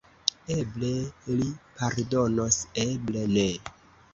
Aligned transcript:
Eble 0.53 0.89
li 1.41 1.45
pardonos, 1.81 2.59
eble 2.89 3.29
ne. 3.37 3.47